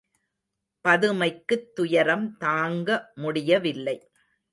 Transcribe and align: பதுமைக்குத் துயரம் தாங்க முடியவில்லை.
பதுமைக்குத் 0.85 1.67
துயரம் 1.73 2.37
தாங்க 2.37 2.89
முடியவில்லை. 3.15 3.97